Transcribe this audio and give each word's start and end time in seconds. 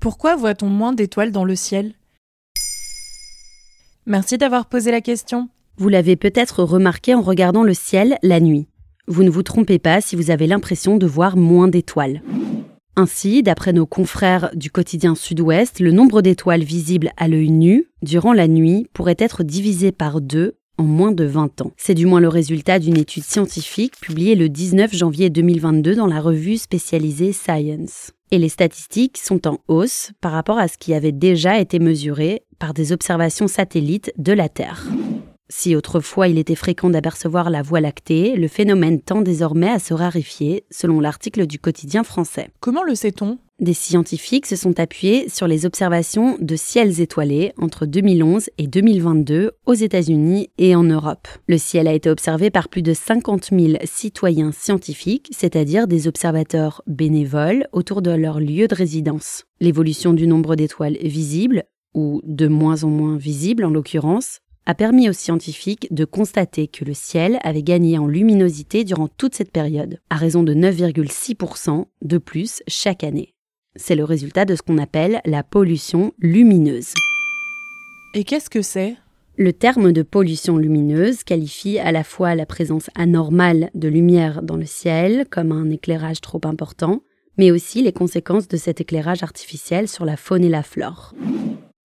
Pourquoi 0.00 0.34
voit-on 0.34 0.68
moins 0.68 0.94
d'étoiles 0.94 1.30
dans 1.30 1.44
le 1.44 1.54
ciel? 1.54 1.92
Merci 4.06 4.38
d'avoir 4.38 4.64
posé 4.64 4.90
la 4.90 5.02
question. 5.02 5.50
Vous 5.76 5.90
l'avez 5.90 6.16
peut-être 6.16 6.64
remarqué 6.64 7.14
en 7.14 7.20
regardant 7.20 7.64
le 7.64 7.74
ciel 7.74 8.16
la 8.22 8.40
nuit. 8.40 8.66
Vous 9.08 9.24
ne 9.24 9.28
vous 9.28 9.42
trompez 9.42 9.78
pas 9.78 10.00
si 10.00 10.16
vous 10.16 10.30
avez 10.30 10.46
l'impression 10.46 10.96
de 10.96 11.06
voir 11.06 11.36
moins 11.36 11.68
d'étoiles. 11.68 12.22
Ainsi, 12.96 13.42
d'après 13.42 13.74
nos 13.74 13.84
confrères 13.84 14.50
du 14.54 14.70
quotidien 14.70 15.14
Sud-Ouest, 15.14 15.80
le 15.80 15.92
nombre 15.92 16.22
d'étoiles 16.22 16.64
visibles 16.64 17.10
à 17.18 17.28
l'œil 17.28 17.50
nu 17.50 17.90
durant 18.00 18.32
la 18.32 18.48
nuit 18.48 18.86
pourrait 18.94 19.16
être 19.18 19.42
divisé 19.42 19.92
par 19.92 20.22
deux 20.22 20.54
en 20.78 20.84
moins 20.84 21.12
de 21.12 21.24
20 21.24 21.60
ans. 21.60 21.72
C'est 21.76 21.94
du 21.94 22.06
moins 22.06 22.20
le 22.20 22.28
résultat 22.28 22.78
d'une 22.78 22.96
étude 22.96 23.24
scientifique 23.24 24.00
publiée 24.00 24.34
le 24.34 24.48
19 24.48 24.94
janvier 24.94 25.28
2022 25.28 25.94
dans 25.94 26.06
la 26.06 26.22
revue 26.22 26.56
spécialisée 26.56 27.34
Science. 27.34 28.12
Et 28.32 28.38
les 28.38 28.48
statistiques 28.48 29.18
sont 29.18 29.48
en 29.48 29.58
hausse 29.66 30.12
par 30.20 30.30
rapport 30.30 30.58
à 30.58 30.68
ce 30.68 30.78
qui 30.78 30.94
avait 30.94 31.10
déjà 31.10 31.58
été 31.58 31.80
mesuré 31.80 32.42
par 32.60 32.74
des 32.74 32.92
observations 32.92 33.48
satellites 33.48 34.12
de 34.18 34.32
la 34.32 34.48
Terre. 34.48 34.86
Si 35.48 35.74
autrefois 35.74 36.28
il 36.28 36.38
était 36.38 36.54
fréquent 36.54 36.90
d'apercevoir 36.90 37.50
la 37.50 37.62
Voie 37.62 37.80
lactée, 37.80 38.36
le 38.36 38.46
phénomène 38.46 39.00
tend 39.00 39.20
désormais 39.20 39.70
à 39.70 39.80
se 39.80 39.92
raréfier, 39.92 40.64
selon 40.70 41.00
l'article 41.00 41.48
du 41.48 41.58
quotidien 41.58 42.04
français. 42.04 42.50
Comment 42.60 42.84
le 42.84 42.94
sait-on? 42.94 43.38
Des 43.60 43.74
scientifiques 43.74 44.46
se 44.46 44.56
sont 44.56 44.80
appuyés 44.80 45.28
sur 45.28 45.46
les 45.46 45.66
observations 45.66 46.38
de 46.40 46.56
ciels 46.56 47.02
étoilés 47.02 47.52
entre 47.58 47.84
2011 47.84 48.48
et 48.56 48.66
2022 48.66 49.50
aux 49.66 49.74
États-Unis 49.74 50.48
et 50.56 50.74
en 50.74 50.82
Europe. 50.82 51.28
Le 51.46 51.58
ciel 51.58 51.86
a 51.86 51.92
été 51.92 52.08
observé 52.08 52.50
par 52.50 52.70
plus 52.70 52.80
de 52.80 52.94
50 52.94 53.50
000 53.52 53.74
citoyens 53.84 54.50
scientifiques, 54.50 55.28
c'est-à-dire 55.30 55.86
des 55.88 56.08
observateurs 56.08 56.80
bénévoles 56.86 57.66
autour 57.72 58.00
de 58.00 58.10
leur 58.10 58.40
lieu 58.40 58.66
de 58.66 58.74
résidence. 58.74 59.44
L'évolution 59.60 60.14
du 60.14 60.26
nombre 60.26 60.56
d'étoiles 60.56 60.96
visibles 61.02 61.64
ou 61.92 62.22
de 62.24 62.46
moins 62.48 62.84
en 62.84 62.88
moins 62.88 63.18
visibles 63.18 63.66
en 63.66 63.70
l'occurrence, 63.70 64.38
a 64.66 64.74
permis 64.74 65.08
aux 65.08 65.14
scientifiques 65.14 65.88
de 65.90 66.04
constater 66.04 66.68
que 66.68 66.84
le 66.84 66.94
ciel 66.94 67.38
avait 67.42 67.62
gagné 67.62 67.98
en 67.98 68.06
luminosité 68.06 68.84
durant 68.84 69.08
toute 69.08 69.34
cette 69.34 69.50
période, 69.50 69.98
à 70.10 70.16
raison 70.16 70.42
de 70.42 70.54
9,6% 70.54 71.86
de 72.02 72.18
plus 72.18 72.62
chaque 72.68 73.02
année. 73.02 73.34
C'est 73.76 73.94
le 73.94 74.04
résultat 74.04 74.44
de 74.44 74.54
ce 74.54 74.62
qu'on 74.62 74.78
appelle 74.78 75.20
la 75.24 75.42
pollution 75.42 76.12
lumineuse. 76.18 76.94
Et 78.14 78.24
qu'est-ce 78.24 78.50
que 78.50 78.62
c'est? 78.62 78.96
Le 79.36 79.52
terme 79.52 79.92
de 79.92 80.02
pollution 80.02 80.56
lumineuse 80.56 81.24
qualifie 81.24 81.78
à 81.78 81.92
la 81.92 82.04
fois 82.04 82.34
la 82.34 82.46
présence 82.46 82.90
anormale 82.94 83.70
de 83.74 83.88
lumière 83.88 84.42
dans 84.42 84.56
le 84.56 84.66
ciel, 84.66 85.26
comme 85.30 85.52
un 85.52 85.70
éclairage 85.70 86.20
trop 86.20 86.40
important, 86.44 87.02
mais 87.38 87.50
aussi 87.50 87.82
les 87.82 87.92
conséquences 87.92 88.48
de 88.48 88.56
cet 88.56 88.80
éclairage 88.80 89.22
artificiel 89.22 89.88
sur 89.88 90.04
la 90.04 90.16
faune 90.16 90.44
et 90.44 90.48
la 90.48 90.62
flore 90.62 91.14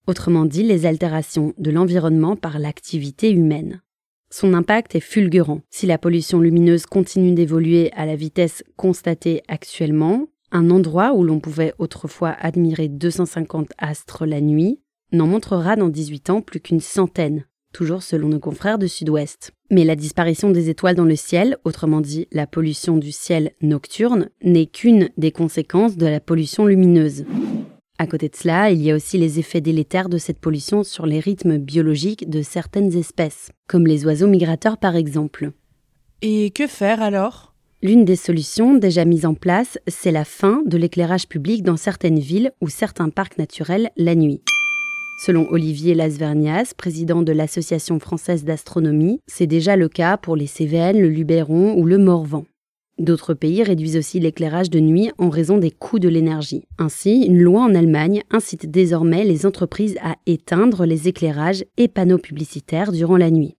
autrement 0.08 0.46
dit 0.46 0.64
les 0.64 0.86
altérations 0.86 1.54
de 1.58 1.72
l'environnement 1.72 2.36
par 2.36 2.60
l'activité 2.60 3.32
humaine. 3.32 3.82
Son 4.30 4.54
impact 4.54 4.96
est 4.96 5.02
fulgurant. 5.02 5.62
Si 5.70 5.86
la 5.86 5.98
pollution 5.98 6.40
lumineuse 6.40 6.86
continue 6.86 7.34
d'évoluer 7.34 7.92
à 7.94 8.06
la 8.06 8.16
vitesse 8.16 8.64
constatée 8.76 9.44
actuellement, 9.48 10.28
un 10.56 10.70
endroit 10.70 11.14
où 11.14 11.24
l'on 11.24 11.42
pouvait 11.42 11.74
autrefois 11.80 12.30
admirer 12.40 12.88
250 12.88 13.74
astres 13.78 14.26
la 14.26 14.40
nuit 14.40 14.80
n'en 15.12 15.28
montrera 15.28 15.76
dans 15.76 15.90
18 15.90 16.30
ans 16.30 16.42
plus 16.42 16.62
qu'une 16.62 16.80
centaine, 16.80 17.46
toujours 17.74 18.04
selon 18.04 18.30
nos 18.30 18.40
confrères 18.40 18.80
de 18.80 18.88
Sud-Ouest. 18.88 19.52
Mais 19.70 19.84
la 19.84 19.98
disparition 19.98 20.52
des 20.52 20.70
étoiles 20.70 20.96
dans 20.96 21.04
le 21.04 21.18
ciel, 21.18 21.58
autrement 21.66 22.00
dit 22.00 22.28
la 22.32 22.48
pollution 22.48 22.96
du 22.96 23.12
ciel 23.12 23.52
nocturne, 23.62 24.30
n'est 24.44 24.66
qu'une 24.66 25.10
des 25.18 25.34
conséquences 25.34 25.98
de 25.98 26.06
la 26.06 26.22
pollution 26.22 26.66
lumineuse. 26.66 27.26
À 27.98 28.08
côté 28.08 28.30
de 28.30 28.36
cela, 28.36 28.72
il 28.72 28.82
y 28.82 28.92
a 28.92 28.96
aussi 28.96 29.18
les 29.18 29.40
effets 29.40 29.62
délétères 29.62 30.10
de 30.10 30.18
cette 30.18 30.40
pollution 30.40 30.84
sur 30.84 31.06
les 31.06 31.20
rythmes 31.20 31.58
biologiques 31.58 32.30
de 32.30 32.42
certaines 32.42 32.96
espèces, 32.96 33.52
comme 33.68 33.88
les 33.88 34.06
oiseaux 34.06 34.28
migrateurs 34.28 34.78
par 34.78 34.96
exemple. 34.96 35.52
Et 36.22 36.52
que 36.52 36.68
faire 36.68 37.02
alors? 37.02 37.55
L'une 37.86 38.04
des 38.04 38.16
solutions 38.16 38.74
déjà 38.74 39.06
mises 39.06 39.28
en 39.28 39.36
place, 39.36 39.78
c'est 39.86 40.12
la 40.12 40.26
fin 40.26 40.64
de 40.66 40.76
l'éclairage 40.76 41.28
public 41.28 41.62
dans 41.62 41.78
certaines 41.78 42.18
villes 42.18 42.52
ou 42.60 42.68
certains 42.68 43.10
parcs 43.10 43.38
naturels 43.38 43.92
la 43.96 44.16
nuit. 44.16 44.42
Selon 45.24 45.48
Olivier 45.52 45.94
Lasvernias, 45.94 46.74
président 46.76 47.22
de 47.22 47.32
l'Association 47.32 48.00
française 48.00 48.44
d'astronomie, 48.44 49.20
c'est 49.28 49.46
déjà 49.46 49.76
le 49.76 49.88
cas 49.88 50.18
pour 50.18 50.36
les 50.36 50.48
Cévennes, 50.48 51.00
le 51.00 51.10
Luberon 51.10 51.76
ou 51.78 51.86
le 51.86 52.00
Morvan. 52.00 52.46
D'autres 52.98 53.36
pays 53.36 53.62
réduisent 53.62 53.98
aussi 53.98 54.20
l'éclairage 54.20 54.72
de 54.72 54.80
nuit 54.80 55.12
en 55.20 55.30
raison 55.30 55.60
des 55.60 55.70
coûts 55.70 56.00
de 56.00 56.10
l'énergie. 56.10 56.64
Ainsi, 56.80 57.22
une 57.28 57.40
loi 57.40 57.62
en 57.62 57.76
Allemagne 57.76 58.24
incite 58.32 58.72
désormais 58.72 59.26
les 59.26 59.46
entreprises 59.46 59.98
à 60.02 60.16
éteindre 60.26 60.88
les 60.88 61.08
éclairages 61.08 61.64
et 61.78 61.88
panneaux 61.88 62.18
publicitaires 62.18 62.92
durant 62.92 63.18
la 63.18 63.30
nuit. 63.30 63.58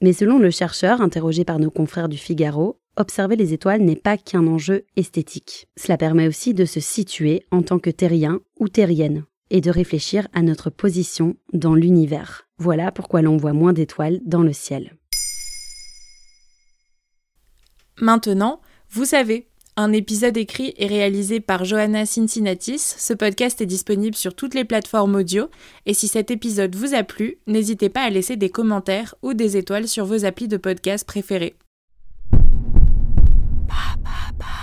Mais 0.00 0.12
selon 0.12 0.38
le 0.38 0.50
chercheur 0.50 1.00
interrogé 1.00 1.44
par 1.44 1.58
nos 1.58 1.72
confrères 1.72 2.08
du 2.08 2.18
Figaro, 2.18 2.77
observer 2.98 3.36
les 3.36 3.52
étoiles 3.52 3.82
n'est 3.82 3.96
pas 3.96 4.18
qu'un 4.18 4.46
enjeu 4.46 4.84
esthétique. 4.96 5.68
Cela 5.76 5.96
permet 5.96 6.28
aussi 6.28 6.54
de 6.54 6.64
se 6.64 6.80
situer 6.80 7.44
en 7.50 7.62
tant 7.62 7.78
que 7.78 7.90
terrien 7.90 8.40
ou 8.58 8.68
terrienne 8.68 9.24
et 9.50 9.60
de 9.60 9.70
réfléchir 9.70 10.28
à 10.34 10.42
notre 10.42 10.70
position 10.70 11.36
dans 11.52 11.74
l'univers. 11.74 12.46
Voilà 12.58 12.92
pourquoi 12.92 13.22
l'on 13.22 13.36
voit 13.36 13.52
moins 13.52 13.72
d'étoiles 13.72 14.20
dans 14.24 14.42
le 14.42 14.52
ciel. 14.52 14.96
Maintenant, 18.00 18.60
vous 18.90 19.04
savez, 19.04 19.48
un 19.76 19.92
épisode 19.92 20.36
écrit 20.36 20.74
et 20.76 20.86
réalisé 20.86 21.40
par 21.40 21.64
Johanna 21.64 22.04
Cincinnatis. 22.04 22.78
Ce 22.98 23.12
podcast 23.12 23.60
est 23.60 23.66
disponible 23.66 24.16
sur 24.16 24.34
toutes 24.34 24.54
les 24.54 24.64
plateformes 24.64 25.14
audio. 25.14 25.48
Et 25.86 25.94
si 25.94 26.08
cet 26.08 26.30
épisode 26.30 26.74
vous 26.74 26.94
a 26.94 27.04
plu, 27.04 27.38
n'hésitez 27.46 27.88
pas 27.88 28.02
à 28.02 28.10
laisser 28.10 28.36
des 28.36 28.50
commentaires 28.50 29.14
ou 29.22 29.34
des 29.34 29.56
étoiles 29.56 29.88
sur 29.88 30.04
vos 30.04 30.24
applis 30.24 30.48
de 30.48 30.56
podcast 30.56 31.06
préférés. 31.06 31.56
Papa. 34.08 34.57